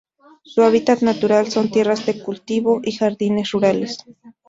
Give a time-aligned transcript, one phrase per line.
[0.41, 3.99] Su hábitat natural son: tierras de cultivo y jardines rurales.